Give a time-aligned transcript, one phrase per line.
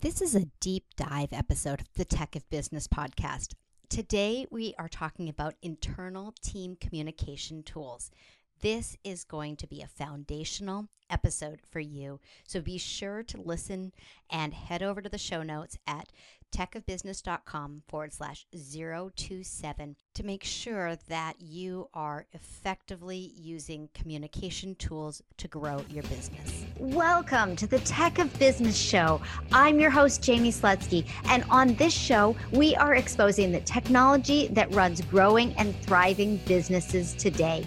[0.00, 3.54] This is a deep dive episode of the Tech of Business podcast.
[3.88, 8.12] Today, we are talking about internal team communication tools.
[8.60, 12.18] This is going to be a foundational episode for you.
[12.44, 13.92] So be sure to listen
[14.30, 16.08] and head over to the show notes at
[16.50, 25.46] techofbusiness.com forward slash 027 to make sure that you are effectively using communication tools to
[25.46, 26.64] grow your business.
[26.78, 29.20] Welcome to the Tech of Business Show.
[29.52, 34.74] I'm your host, Jamie Slutsky, and on this show, we are exposing the technology that
[34.74, 37.64] runs growing and thriving businesses today.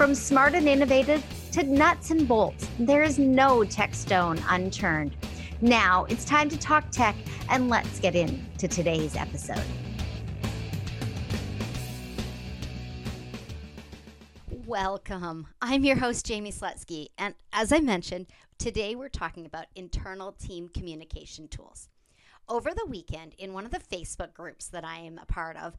[0.00, 1.22] From smart and innovative
[1.52, 5.14] to nuts and bolts, there is no tech stone unturned.
[5.60, 7.14] Now it's time to talk tech,
[7.50, 9.62] and let's get into today's episode.
[14.64, 15.48] Welcome.
[15.60, 20.70] I'm your host, Jamie Slutsky, and as I mentioned, today we're talking about internal team
[20.70, 21.90] communication tools.
[22.48, 25.76] Over the weekend, in one of the Facebook groups that I am a part of,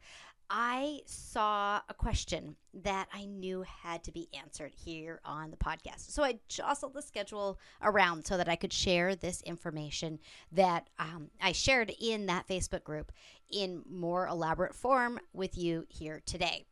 [0.50, 6.10] I saw a question that I knew had to be answered here on the podcast.
[6.10, 10.18] So I jostled the schedule around so that I could share this information
[10.52, 13.12] that um, I shared in that Facebook group
[13.50, 16.66] in more elaborate form with you here today.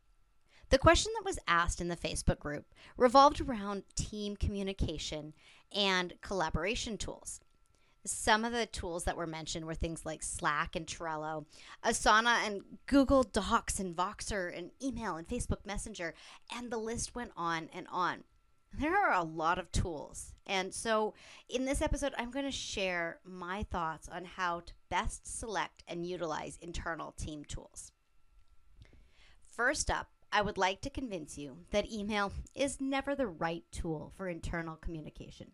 [0.69, 5.33] The question that was asked in the Facebook group revolved around team communication
[5.75, 7.41] and collaboration tools.
[8.03, 11.45] Some of the tools that were mentioned were things like Slack and Trello,
[11.85, 16.15] Asana and Google Docs and Voxer and email and Facebook Messenger,
[16.55, 18.23] and the list went on and on.
[18.73, 20.33] There are a lot of tools.
[20.47, 21.13] And so,
[21.49, 26.05] in this episode, I'm going to share my thoughts on how to best select and
[26.05, 27.91] utilize internal team tools.
[29.45, 34.13] First up, I would like to convince you that email is never the right tool
[34.15, 35.51] for internal communication.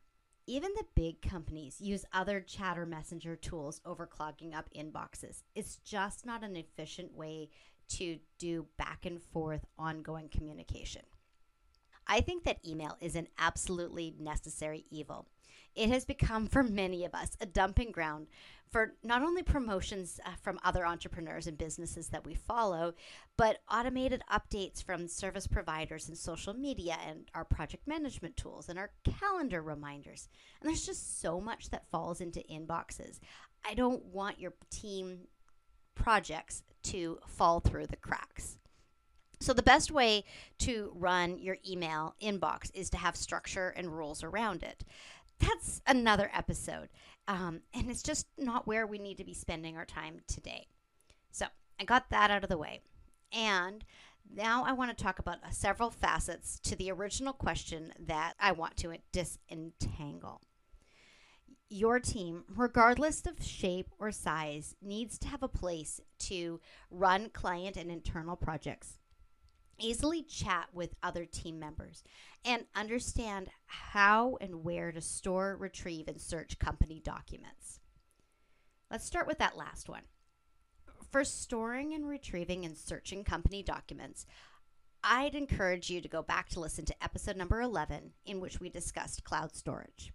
[0.49, 5.43] Even the big companies use other chatter messenger tools over clogging up inboxes.
[5.55, 7.49] It's just not an efficient way
[7.89, 11.01] to do back and forth ongoing communication.
[12.07, 15.27] I think that email is an absolutely necessary evil.
[15.77, 18.27] It has become, for many of us, a dumping ground
[18.71, 22.93] for not only promotions uh, from other entrepreneurs and businesses that we follow,
[23.37, 28.77] but automated updates from service providers and social media and our project management tools and
[28.77, 30.27] our calendar reminders.
[30.59, 33.19] And there's just so much that falls into inboxes.
[33.65, 35.27] I don't want your team
[35.95, 38.57] projects to fall through the cracks.
[39.39, 40.23] So, the best way
[40.59, 44.83] to run your email inbox is to have structure and rules around it
[45.39, 46.89] that's another episode.
[47.27, 50.67] Um, and it's just not where we need to be spending our time today.
[51.31, 51.45] So
[51.79, 52.81] I got that out of the way.
[53.33, 53.83] And
[54.33, 58.51] now I want to talk about uh, several facets to the original question that I
[58.51, 60.41] want to disentangle.
[61.69, 67.75] Your team, regardless of shape or size, needs to have a place to run client
[67.75, 68.99] and internal projects
[69.79, 72.03] easily chat with other team members
[72.45, 77.79] and understand how and where to store, retrieve, and search company documents.
[78.89, 80.03] Let's start with that last one.
[81.11, 84.25] For storing and retrieving and searching company documents,
[85.03, 88.69] I'd encourage you to go back to listen to episode number 11, in which we
[88.69, 90.11] discussed cloud storage.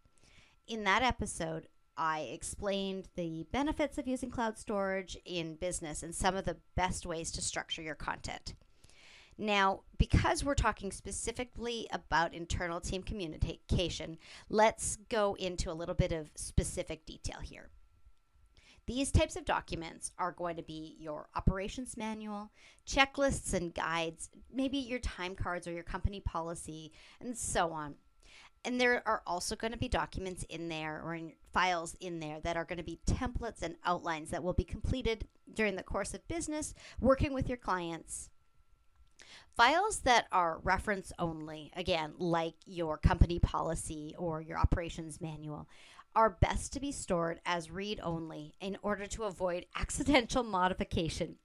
[0.66, 6.36] In that episode, I explained the benefits of using cloud storage in business and some
[6.36, 8.54] of the best ways to structure your content.
[9.38, 16.12] Now, because we're talking specifically about internal team communication, let's go into a little bit
[16.12, 17.70] of specific detail here.
[18.86, 22.50] These types of documents are going to be your operations manual,
[22.86, 27.94] checklists and guides, maybe your time cards or your company policy, and so on.
[28.64, 32.40] And there are also going to be documents in there or in files in there
[32.40, 36.14] that are going to be templates and outlines that will be completed during the course
[36.14, 38.30] of business, working with your clients,
[39.56, 45.68] Files that are reference only, again, like your company policy or your operations manual,
[46.14, 51.36] are best to be stored as read only in order to avoid accidental modification.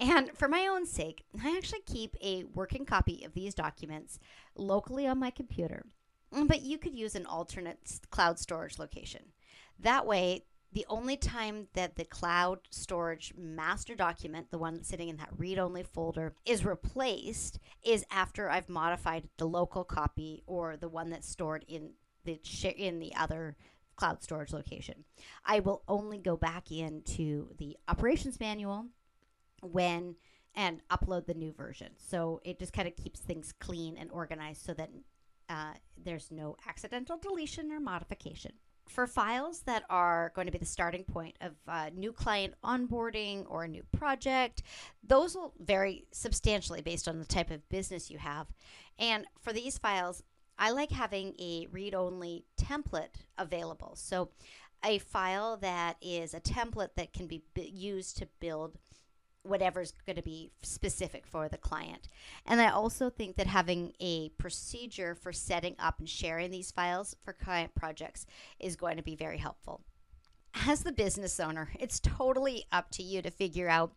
[0.00, 4.18] And for my own sake, I actually keep a working copy of these documents
[4.54, 5.84] locally on my computer,
[6.30, 9.32] but you could use an alternate cloud storage location.
[9.80, 15.08] That way, the only time that the cloud storage master document, the one that's sitting
[15.08, 20.76] in that read only folder, is replaced is after I've modified the local copy or
[20.76, 21.92] the one that's stored in
[22.24, 22.38] the
[22.76, 23.56] in the other
[23.96, 25.04] cloud storage location.
[25.44, 28.86] I will only go back into the operations manual
[29.62, 30.16] when
[30.54, 31.92] and upload the new version.
[31.96, 34.90] So it just kind of keeps things clean and organized so that
[35.48, 38.52] uh, there's no accidental deletion or modification.
[38.88, 43.44] For files that are going to be the starting point of uh, new client onboarding
[43.48, 44.62] or a new project,
[45.02, 48.46] those will vary substantially based on the type of business you have.
[48.98, 50.22] And for these files,
[50.58, 53.92] I like having a read only template available.
[53.94, 54.30] So,
[54.84, 58.78] a file that is a template that can be b- used to build
[59.48, 62.08] whatever's going to be specific for the client.
[62.46, 67.16] And I also think that having a procedure for setting up and sharing these files
[67.24, 68.26] for client projects
[68.60, 69.80] is going to be very helpful.
[70.66, 73.92] As the business owner, it's totally up to you to figure out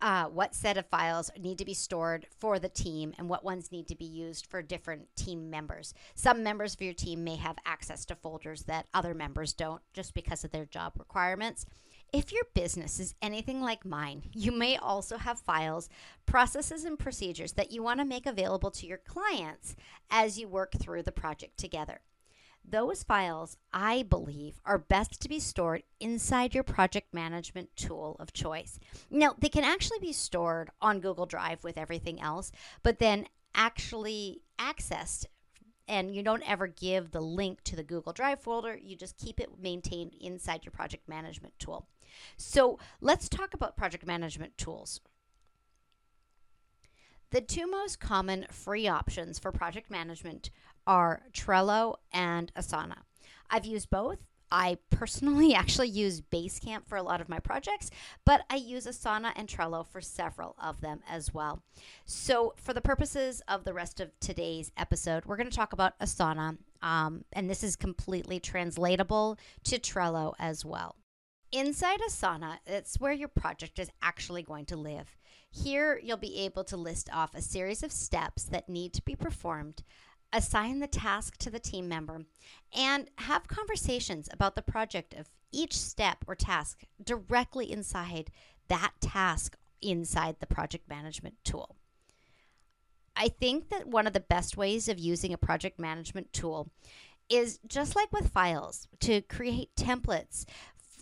[0.00, 3.72] uh, what set of files need to be stored for the team and what ones
[3.72, 5.94] need to be used for different team members.
[6.14, 10.12] Some members of your team may have access to folders that other members don't just
[10.12, 11.64] because of their job requirements.
[12.14, 15.88] If your business is anything like mine, you may also have files,
[16.26, 19.74] processes, and procedures that you want to make available to your clients
[20.12, 22.02] as you work through the project together.
[22.64, 28.32] Those files, I believe, are best to be stored inside your project management tool of
[28.32, 28.78] choice.
[29.10, 32.52] Now, they can actually be stored on Google Drive with everything else,
[32.84, 33.26] but then
[33.56, 35.26] actually accessed
[35.88, 38.78] and you don't ever give the link to the Google Drive folder.
[38.80, 41.88] You just keep it maintained inside your project management tool.
[42.36, 45.00] So let's talk about project management tools.
[47.30, 50.50] The two most common free options for project management
[50.86, 52.98] are Trello and Asana.
[53.50, 54.18] I've used both.
[54.52, 57.90] I personally actually use Basecamp for a lot of my projects,
[58.24, 61.62] but I use Asana and Trello for several of them as well.
[62.04, 65.98] So, for the purposes of the rest of today's episode, we're going to talk about
[65.98, 70.94] Asana, um, and this is completely translatable to Trello as well.
[71.54, 75.16] Inside Asana, it's where your project is actually going to live.
[75.52, 79.14] Here, you'll be able to list off a series of steps that need to be
[79.14, 79.84] performed,
[80.32, 82.24] assign the task to the team member,
[82.76, 88.32] and have conversations about the project of each step or task directly inside
[88.66, 91.76] that task inside the project management tool.
[93.14, 96.72] I think that one of the best ways of using a project management tool
[97.28, 100.44] is just like with files to create templates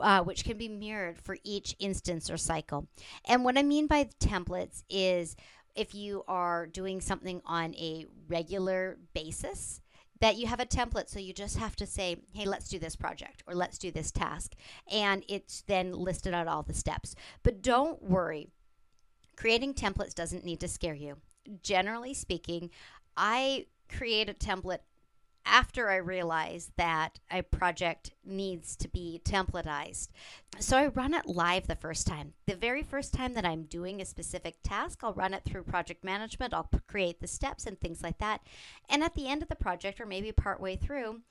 [0.00, 2.88] uh, which can be mirrored for each instance or cycle.
[3.26, 5.36] And what I mean by templates is
[5.74, 9.80] if you are doing something on a regular basis,
[10.20, 11.08] that you have a template.
[11.08, 14.12] So you just have to say hey let's do this project or let's do this
[14.12, 14.52] task
[14.90, 17.16] and it's then listed out all the steps.
[17.42, 18.48] But don't worry
[19.36, 21.16] creating templates doesn't need to scare you.
[21.62, 22.70] Generally speaking
[23.16, 24.78] i create a template
[25.44, 30.08] after I realize that a project needs to be templatized.
[30.58, 32.34] So I run it live the first time.
[32.46, 36.04] The very first time that I'm doing a specific task, I'll run it through project
[36.04, 36.54] management.
[36.54, 38.42] I'll create the steps and things like that.
[38.88, 41.22] And at the end of the project, or maybe partway through,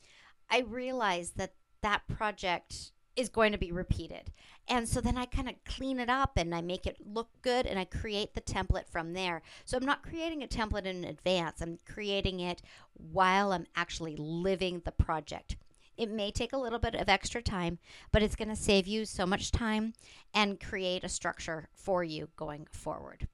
[0.49, 4.31] I realize that that project is going to be repeated.
[4.67, 7.65] And so then I kind of clean it up and I make it look good
[7.65, 9.41] and I create the template from there.
[9.65, 12.61] So I'm not creating a template in advance, I'm creating it
[12.93, 15.57] while I'm actually living the project.
[15.97, 17.77] It may take a little bit of extra time,
[18.11, 19.93] but it's going to save you so much time
[20.33, 23.27] and create a structure for you going forward.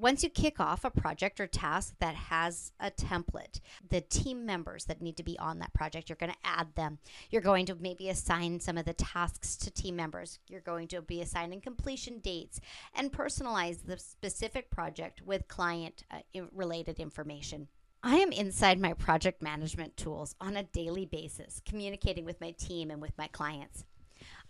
[0.00, 3.60] Once you kick off a project or task that has a template,
[3.90, 6.98] the team members that need to be on that project, you're going to add them.
[7.28, 10.38] You're going to maybe assign some of the tasks to team members.
[10.48, 12.62] You're going to be assigning completion dates
[12.94, 16.20] and personalize the specific project with client uh,
[16.54, 17.68] related information.
[18.02, 22.90] I am inside my project management tools on a daily basis, communicating with my team
[22.90, 23.84] and with my clients.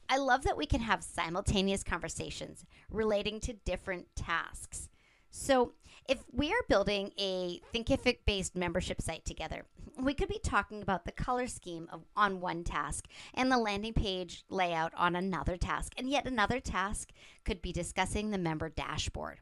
[0.09, 4.89] I love that we can have simultaneous conversations relating to different tasks.
[5.31, 5.73] So,
[6.09, 9.65] if we are building a Thinkific based membership site together,
[9.97, 13.93] we could be talking about the color scheme of, on one task and the landing
[13.93, 17.11] page layout on another task, and yet another task
[17.45, 19.39] could be discussing the member dashboard.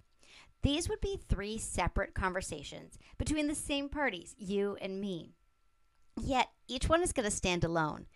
[0.62, 5.32] These would be three separate conversations between the same parties, you and me.
[6.20, 8.06] Yet each one is going to stand alone.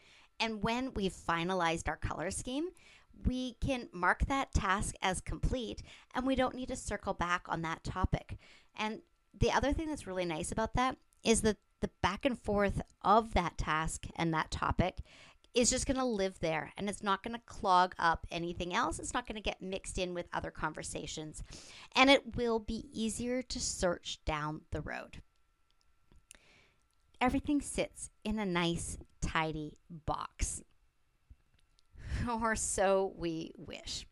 [0.40, 2.70] And when we've finalized our color scheme,
[3.26, 5.82] we can mark that task as complete
[6.14, 8.38] and we don't need to circle back on that topic.
[8.76, 9.02] And
[9.38, 13.34] the other thing that's really nice about that is that the back and forth of
[13.34, 14.98] that task and that topic
[15.54, 18.98] is just going to live there and it's not going to clog up anything else.
[18.98, 21.42] It's not going to get mixed in with other conversations
[21.94, 25.20] and it will be easier to search down the road.
[27.20, 29.76] Everything sits in a nice, tidy
[30.06, 30.62] box.
[32.42, 34.06] or so we wish.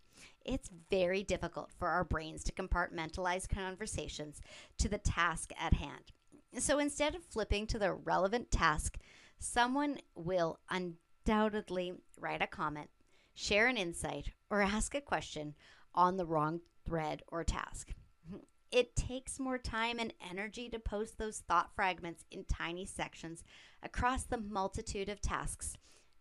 [0.44, 4.40] It's very difficult for our brains to compartmentalize conversations
[4.78, 6.12] to the task at hand.
[6.58, 8.98] So instead of flipping to the relevant task,
[9.38, 12.90] someone will undoubtedly write a comment,
[13.34, 15.54] share an insight, or ask a question
[15.94, 17.92] on the wrong thread or task.
[18.72, 23.42] It takes more time and energy to post those thought fragments in tiny sections
[23.82, 25.76] across the multitude of tasks.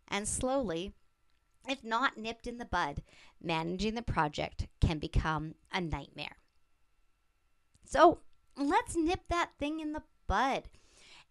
[0.07, 0.95] And slowly,
[1.67, 3.01] if not nipped in the bud,
[3.41, 6.37] managing the project can become a nightmare.
[7.85, 8.19] So
[8.55, 10.63] let's nip that thing in the bud.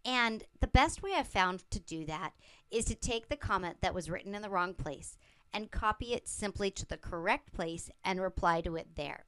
[0.05, 2.33] And the best way I've found to do that
[2.71, 5.17] is to take the comment that was written in the wrong place
[5.53, 9.25] and copy it simply to the correct place and reply to it there.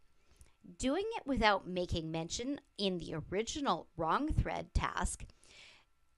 [0.79, 5.25] Doing it without making mention in the original wrong thread task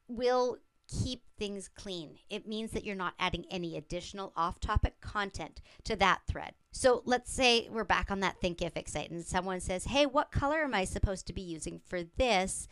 [0.09, 0.59] will
[1.03, 2.19] keep things clean.
[2.29, 6.55] It means that you're not adding any additional off topic content to that thread.
[6.71, 10.63] So let's say we're back on that Thinkific site and someone says, Hey, what color
[10.63, 12.69] am I supposed to be using for this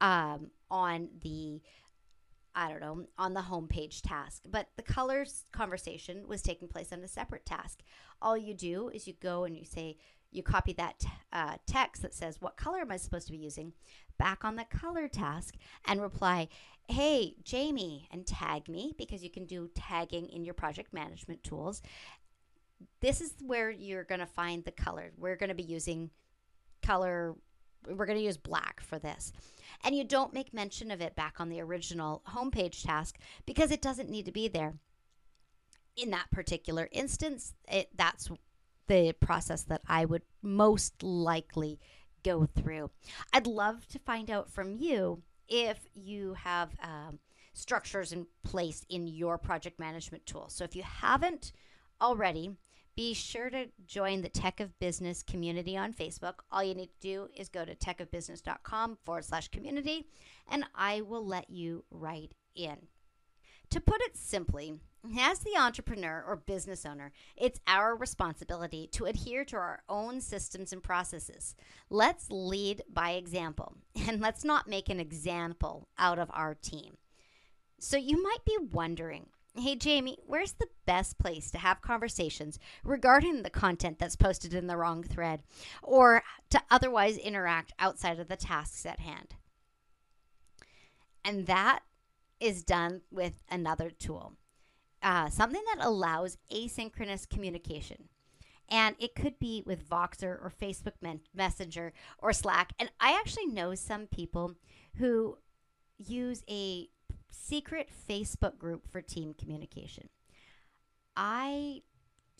[0.00, 1.60] um, on the
[2.58, 4.42] I don't know, on the homepage task.
[4.50, 7.82] But the colors conversation was taking place on a separate task.
[8.20, 9.96] All you do is you go and you say,
[10.32, 13.72] you copy that uh, text that says, What color am I supposed to be using?
[14.18, 15.54] back on the color task
[15.86, 16.48] and reply,
[16.88, 21.82] Hey, Jamie, and tag me because you can do tagging in your project management tools.
[23.00, 25.12] This is where you're going to find the color.
[25.16, 26.10] We're going to be using
[26.82, 27.36] color,
[27.86, 29.32] we're going to use black for this.
[29.84, 33.82] And you don't make mention of it back on the original homepage task because it
[33.82, 34.74] doesn't need to be there.
[35.96, 38.30] In that particular instance, it, that's
[38.86, 41.78] the process that I would most likely
[42.22, 42.90] go through.
[43.32, 47.18] I'd love to find out from you if you have um,
[47.52, 50.48] structures in place in your project management tool.
[50.48, 51.52] So if you haven't
[52.00, 52.56] already,
[52.98, 56.40] be sure to join the Tech of Business community on Facebook.
[56.50, 60.08] All you need to do is go to techofbusiness.com forward slash community,
[60.50, 62.88] and I will let you right in.
[63.70, 64.80] To put it simply,
[65.16, 70.72] as the entrepreneur or business owner, it's our responsibility to adhere to our own systems
[70.72, 71.54] and processes.
[71.90, 73.76] Let's lead by example,
[74.08, 76.96] and let's not make an example out of our team.
[77.78, 79.26] So, you might be wondering
[79.60, 84.66] hey, Jamie, where's the best place to have conversations regarding the content that's posted in
[84.66, 85.42] the wrong thread
[85.82, 89.34] or to otherwise interact outside of the tasks at hand?
[91.24, 91.80] And that
[92.40, 94.34] is done with another tool
[95.02, 98.08] uh, something that allows asynchronous communication.
[98.68, 102.72] And it could be with Voxer or Facebook men- Messenger or Slack.
[102.78, 104.56] And I actually know some people
[104.96, 105.38] who
[105.96, 106.88] use a
[107.30, 110.08] secret Facebook group for team communication.
[111.16, 111.82] I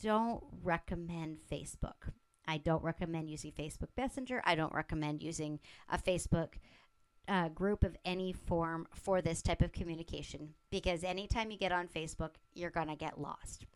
[0.03, 2.13] don't recommend Facebook.
[2.47, 4.43] I don't recommend using Facebook Messenger.
[4.45, 6.55] I don't recommend using a Facebook
[7.29, 11.89] uh, group of any form for this type of communication because anytime you get on
[11.89, 13.67] Facebook, you're going to get lost.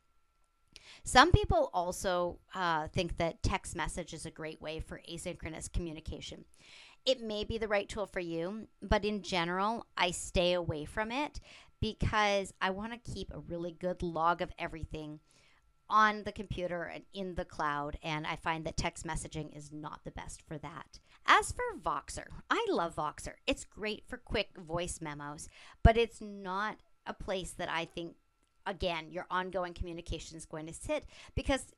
[1.04, 6.44] Some people also uh, think that text message is a great way for asynchronous communication.
[7.04, 11.10] It may be the right tool for you, but in general, I stay away from
[11.10, 11.40] it
[11.80, 15.20] because I want to keep a really good log of everything
[15.90, 20.00] on the computer and in the cloud, and I find that text messaging is not
[20.04, 21.00] the best for that.
[21.26, 23.34] As for Voxer, I love Voxer.
[23.46, 25.48] It's great for quick voice memos,
[25.82, 28.14] but it's not a place that I think,
[28.66, 31.04] again, your ongoing communication is going to sit
[31.34, 31.74] because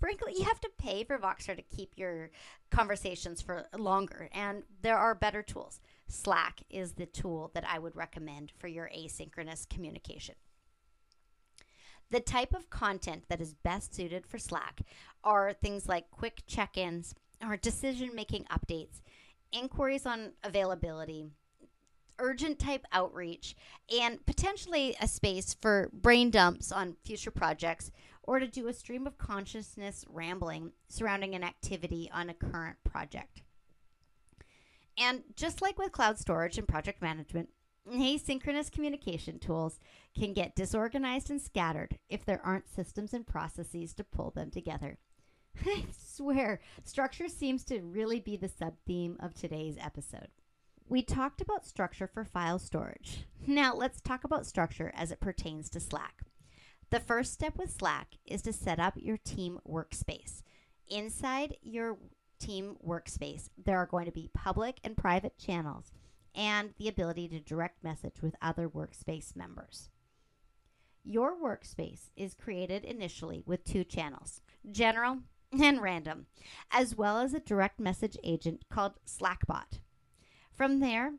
[0.00, 2.30] frankly, you have to pay for Voxer to keep your
[2.70, 5.80] conversations for longer, and there are better tools.
[6.08, 10.34] Slack is the tool that I would recommend for your asynchronous communication.
[12.10, 14.80] The type of content that is best suited for Slack
[15.22, 17.14] are things like quick check ins
[17.46, 19.02] or decision making updates,
[19.52, 21.26] inquiries on availability,
[22.18, 23.54] urgent type outreach,
[24.00, 27.90] and potentially a space for brain dumps on future projects
[28.28, 33.40] or to do a stream of consciousness rambling surrounding an activity on a current project.
[34.98, 37.48] And just like with cloud storage and project management,
[37.90, 39.80] asynchronous communication tools
[40.14, 44.98] can get disorganized and scattered if there aren't systems and processes to pull them together.
[45.66, 50.28] I swear, structure seems to really be the sub theme of today's episode.
[50.86, 53.24] We talked about structure for file storage.
[53.46, 56.24] Now, let's talk about structure as it pertains to Slack.
[56.90, 60.42] The first step with Slack is to set up your team workspace.
[60.88, 61.98] Inside your
[62.38, 65.92] team workspace, there are going to be public and private channels
[66.34, 69.90] and the ability to direct message with other workspace members.
[71.04, 74.40] Your workspace is created initially with two channels
[74.70, 75.18] general
[75.52, 76.26] and random,
[76.70, 79.80] as well as a direct message agent called Slackbot.
[80.52, 81.12] From there,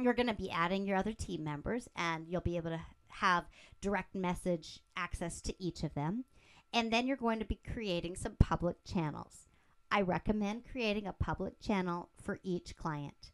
[0.00, 2.80] you're going to be adding your other team members, and you'll be able to
[3.20, 3.44] have
[3.80, 6.24] direct message access to each of them.
[6.72, 9.48] And then you're going to be creating some public channels.
[9.90, 13.30] I recommend creating a public channel for each client.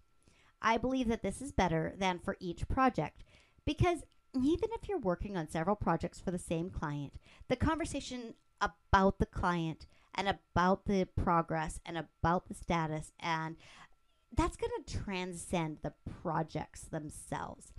[0.61, 3.25] I believe that this is better than for each project
[3.65, 7.15] because even if you're working on several projects for the same client,
[7.49, 13.57] the conversation about the client and about the progress and about the status and
[14.35, 17.72] that's going to transcend the projects themselves.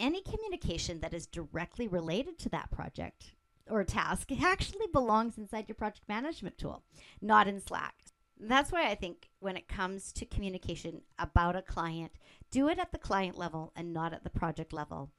[0.00, 3.32] Any communication that is directly related to that project
[3.68, 6.82] or task actually belongs inside your project management tool,
[7.20, 7.94] not in Slack.
[8.40, 12.12] That's why I think when it comes to communication about a client,
[12.50, 15.10] do it at the client level and not at the project level.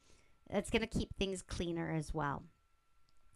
[0.50, 2.42] It's going to keep things cleaner as well.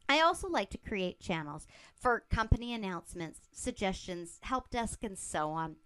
[0.09, 5.77] I also like to create channels for company announcements, suggestions, help desk, and so on.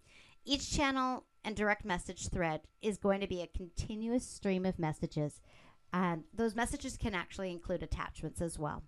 [0.43, 5.39] Each channel and direct message thread is going to be a continuous stream of messages,
[5.93, 8.83] and those messages can actually include attachments as well.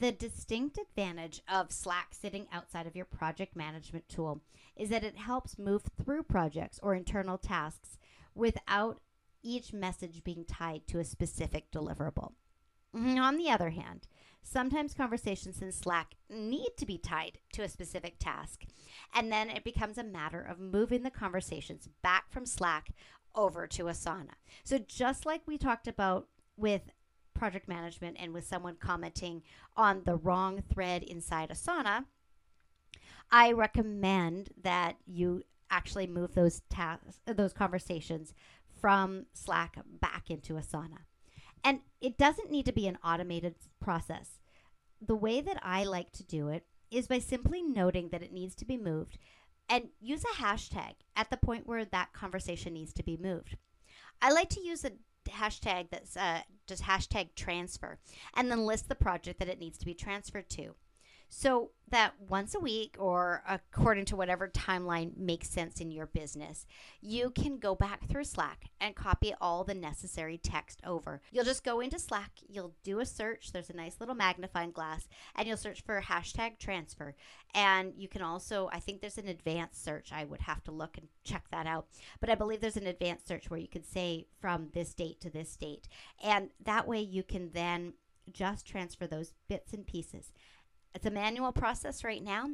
[0.00, 4.40] The distinct advantage of Slack sitting outside of your project management tool
[4.76, 7.98] is that it helps move through projects or internal tasks
[8.34, 9.00] without
[9.42, 12.32] each message being tied to a specific deliverable.
[12.96, 14.08] Mm-hmm, on the other hand,
[14.42, 18.62] sometimes conversations in Slack need to be tied to a specific task,
[19.14, 22.90] and then it becomes a matter of moving the conversations back from Slack
[23.34, 24.34] over to Asana.
[24.64, 26.82] So, just like we talked about with
[27.34, 29.42] project management and with someone commenting
[29.76, 32.04] on the wrong thread inside Asana,
[33.30, 38.32] I recommend that you actually move those tasks, those conversations
[38.80, 40.98] from Slack back into Asana.
[41.64, 44.38] And it doesn't need to be an automated process.
[45.04, 48.54] The way that I like to do it is by simply noting that it needs
[48.56, 49.18] to be moved
[49.68, 53.56] and use a hashtag at the point where that conversation needs to be moved.
[54.20, 54.92] I like to use a
[55.30, 57.98] hashtag that's uh, just hashtag transfer
[58.34, 60.74] and then list the project that it needs to be transferred to
[61.36, 66.64] so that once a week or according to whatever timeline makes sense in your business,
[67.00, 71.20] you can go back through Slack and copy all the necessary text over.
[71.32, 73.50] You'll just go into Slack, you'll do a search.
[73.50, 77.16] There's a nice little magnifying glass, and you'll search for hashtag transfer.
[77.52, 80.12] And you can also, I think there's an advanced search.
[80.12, 81.88] I would have to look and check that out.
[82.20, 85.30] But I believe there's an advanced search where you can say from this date to
[85.30, 85.88] this date.
[86.22, 87.94] And that way you can then
[88.32, 90.32] just transfer those bits and pieces.
[90.94, 92.50] It's a manual process right now,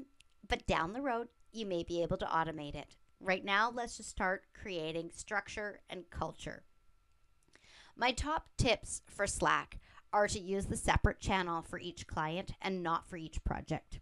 [0.48, 2.96] but down the road, you may be able to automate it.
[3.20, 6.62] Right now, let's just start creating structure and culture.
[7.94, 9.78] My top tips for Slack
[10.10, 14.00] are to use the separate channel for each client and not for each project.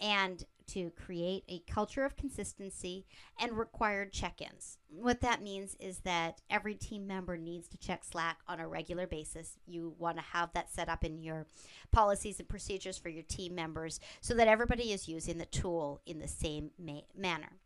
[0.00, 3.04] And to create a culture of consistency
[3.38, 4.78] and required check ins.
[4.88, 9.06] What that means is that every team member needs to check Slack on a regular
[9.06, 9.58] basis.
[9.66, 11.46] You want to have that set up in your
[11.92, 16.18] policies and procedures for your team members so that everybody is using the tool in
[16.18, 17.60] the same ma- manner.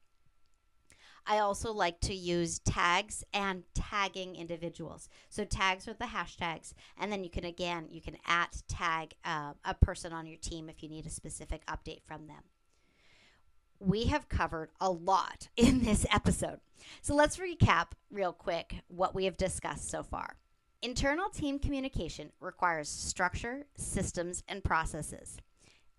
[1.28, 5.08] I also like to use tags and tagging individuals.
[5.28, 9.52] So tags are the hashtags, and then you can again you can at tag uh,
[9.64, 12.42] a person on your team if you need a specific update from them
[13.80, 16.60] we have covered a lot in this episode.
[17.02, 20.36] So let's recap real quick what we have discussed so far.
[20.80, 25.38] Internal team communication requires structure, systems, and processes.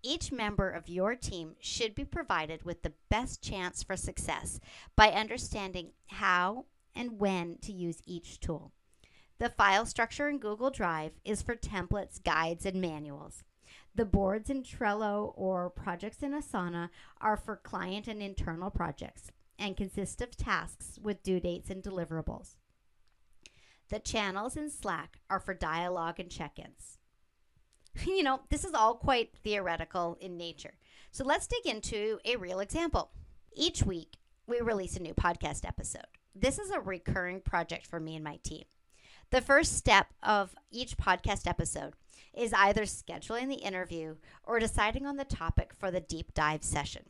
[0.02, 4.58] Each member of your team should be provided with the best chance for success
[4.96, 8.72] by understanding how and when to use each tool.
[9.38, 13.42] The file structure in Google Drive is for templates, guides, and manuals.
[13.94, 19.76] The boards in Trello or projects in Asana are for client and internal projects and
[19.76, 22.56] consist of tasks with due dates and deliverables.
[23.90, 26.99] The channels in Slack are for dialogue and check ins.
[28.06, 30.74] You know, this is all quite theoretical in nature.
[31.10, 33.10] So let's dig into a real example.
[33.52, 36.06] Each week, we release a new podcast episode.
[36.34, 38.64] This is a recurring project for me and my team.
[39.30, 41.94] The first step of each podcast episode
[42.34, 47.02] is either scheduling the interview or deciding on the topic for the deep dive session.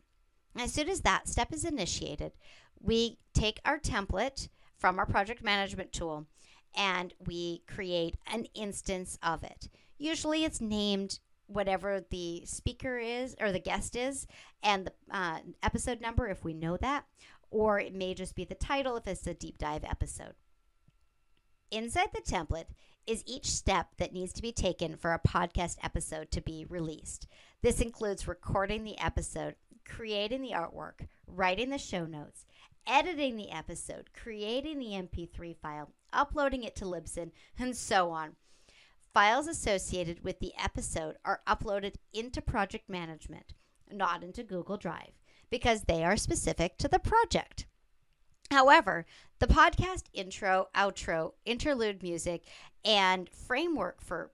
[0.57, 2.33] As soon as that step is initiated,
[2.79, 6.27] we take our template from our project management tool
[6.75, 9.67] and we create an instance of it.
[10.01, 14.25] Usually it's named whatever the speaker is or the guest is
[14.63, 17.05] and the uh, episode number if we know that,
[17.51, 20.33] or it may just be the title if it's a deep dive episode.
[21.69, 22.65] Inside the template
[23.05, 27.27] is each step that needs to be taken for a podcast episode to be released.
[27.61, 29.53] This includes recording the episode,
[29.87, 32.43] creating the artwork, writing the show notes,
[32.87, 38.35] editing the episode, creating the MP3 file, uploading it to Libsyn, and so on.
[39.13, 43.53] Files associated with the episode are uploaded into project management,
[43.91, 45.19] not into Google Drive,
[45.49, 47.65] because they are specific to the project.
[48.51, 49.05] However,
[49.39, 52.45] the podcast intro, outro, interlude music,
[52.85, 54.31] and framework for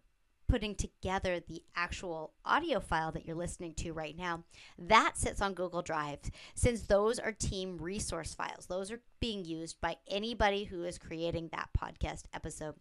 [0.47, 4.43] putting together the actual audio file that you're listening to right now,
[4.77, 6.19] that sits on Google Drive
[6.55, 8.65] since those are team resource files.
[8.65, 12.75] Those are being used by anybody who is creating that podcast episode.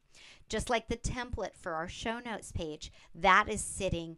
[0.48, 4.16] Just like the template for our show notes page, that is sitting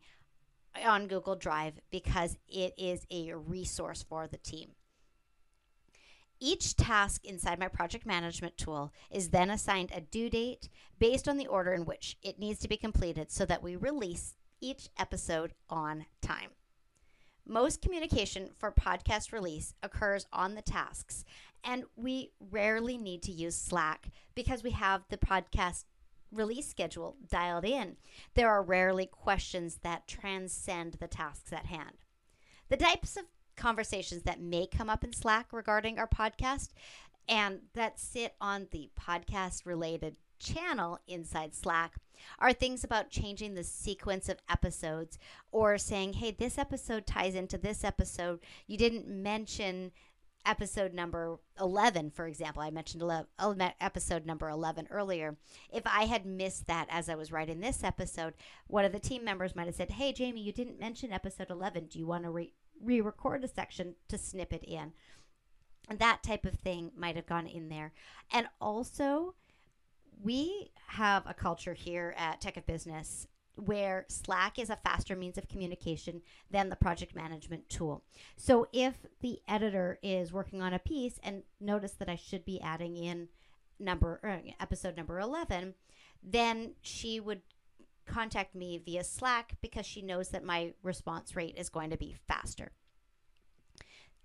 [0.84, 4.70] on Google Drive because it is a resource for the team.
[6.40, 11.36] Each task inside my project management tool is then assigned a due date based on
[11.36, 15.52] the order in which it needs to be completed so that we release each episode
[15.68, 16.50] on time.
[17.46, 21.24] Most communication for podcast release occurs on the tasks,
[21.64, 25.84] and we rarely need to use Slack because we have the podcast
[26.30, 27.96] release schedule dialed in.
[28.34, 32.04] There are rarely questions that transcend the tasks at hand.
[32.68, 33.24] The types of
[33.58, 36.70] conversations that may come up in Slack regarding our podcast
[37.28, 41.96] and that sit on the podcast related channel inside Slack
[42.38, 45.18] are things about changing the sequence of episodes
[45.52, 48.40] or saying, hey, this episode ties into this episode.
[48.66, 49.92] You didn't mention
[50.46, 52.62] episode number 11, for example.
[52.62, 55.36] I mentioned 11, episode number 11 earlier.
[55.70, 58.34] If I had missed that as I was writing this episode,
[58.66, 61.86] one of the team members might have said, hey, Jamie, you didn't mention episode 11.
[61.86, 64.92] Do you want to re- re record a section to snip it in.
[65.88, 67.92] And that type of thing might have gone in there.
[68.32, 69.34] And also,
[70.22, 73.26] we have a culture here at Tech of Business
[73.58, 78.04] where Slack is a faster means of communication than the project management tool.
[78.36, 82.60] So if the editor is working on a piece and notice that I should be
[82.60, 83.28] adding in
[83.80, 85.74] number uh, episode number 11,
[86.22, 87.42] then she would
[88.08, 92.16] contact me via Slack because she knows that my response rate is going to be
[92.26, 92.72] faster.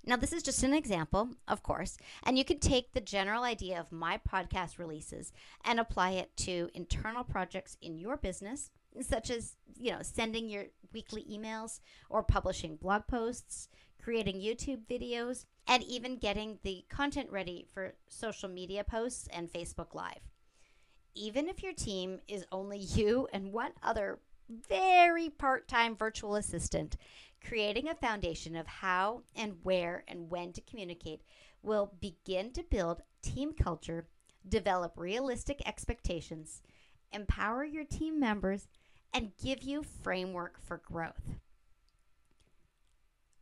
[0.05, 3.79] Now, this is just an example, of course, and you can take the general idea
[3.79, 5.31] of my podcast releases
[5.63, 8.69] and apply it to internal projects in your business,
[8.99, 13.69] such as, you know, sending your weekly emails or publishing blog posts,
[14.01, 19.93] creating YouTube videos, and even getting the content ready for social media posts and Facebook
[19.95, 20.32] Live
[21.15, 26.97] even if your team is only you and one other very part time virtual assistant,
[27.45, 31.21] creating a foundation of how and where and when to communicate
[31.61, 34.07] will begin to build team culture,
[34.47, 36.61] develop realistic expectations,
[37.11, 38.67] empower your team members,
[39.13, 41.37] and give you framework for growth.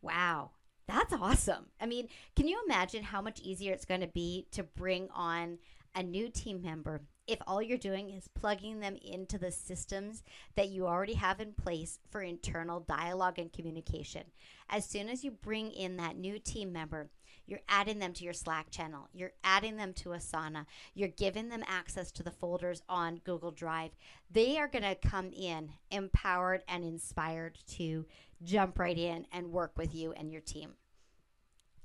[0.00, 0.50] Wow,
[0.86, 1.66] that's awesome.
[1.80, 5.58] I mean, can you imagine how much easier it's going to be to bring on
[5.94, 10.22] a new team member if all you're doing is plugging them into the systems
[10.56, 14.24] that you already have in place for internal dialogue and communication.
[14.68, 17.10] As soon as you bring in that new team member,
[17.46, 21.64] you're adding them to your Slack channel, you're adding them to Asana, you're giving them
[21.66, 23.90] access to the folders on Google Drive.
[24.30, 28.06] They are going to come in empowered and inspired to
[28.42, 30.74] jump right in and work with you and your team.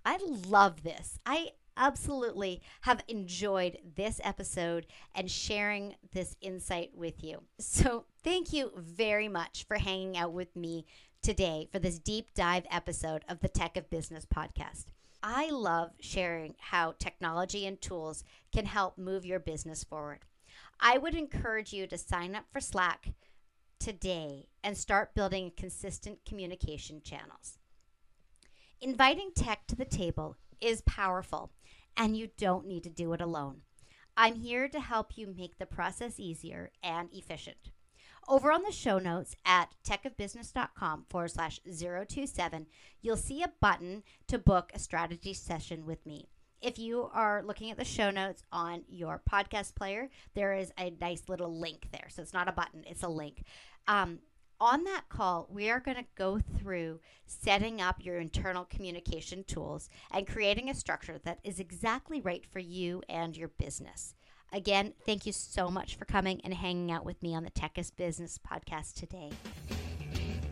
[0.05, 1.19] I love this.
[1.25, 7.43] I absolutely have enjoyed this episode and sharing this insight with you.
[7.59, 10.85] So, thank you very much for hanging out with me
[11.21, 14.85] today for this deep dive episode of the Tech of Business podcast.
[15.23, 20.19] I love sharing how technology and tools can help move your business forward.
[20.79, 23.13] I would encourage you to sign up for Slack
[23.79, 27.57] today and start building consistent communication channels.
[28.79, 31.51] Inviting tech to the table is powerful
[31.95, 33.61] and you don't need to do it alone.
[34.15, 37.71] I'm here to help you make the process easier and efficient.
[38.27, 42.65] Over on the show notes at techofbusiness.com forward slash 027,
[43.01, 46.27] you'll see a button to book a strategy session with me.
[46.61, 50.93] If you are looking at the show notes on your podcast player, there is a
[50.99, 52.07] nice little link there.
[52.09, 53.43] So it's not a button, it's a link.
[53.87, 54.19] Um,
[54.59, 59.89] on that call, we are going to go through setting up your internal communication tools
[60.11, 64.15] and creating a structure that is exactly right for you and your business.
[64.53, 67.77] Again, thank you so much for coming and hanging out with me on the Tech
[67.77, 69.31] of Business podcast today.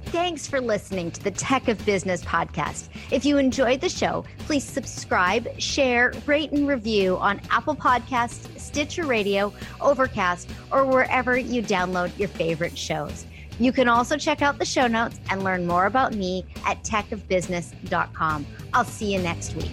[0.08, 2.90] Thanks for listening to the Tech of Business podcast.
[3.12, 9.06] If you enjoyed the show, please subscribe, share, rate, and review on Apple Podcasts, Stitcher
[9.06, 13.26] Radio, Overcast, or wherever you download your favorite shows.
[13.60, 18.46] You can also check out the show notes and learn more about me at techofbusiness.com.
[18.74, 19.72] I'll see you next week.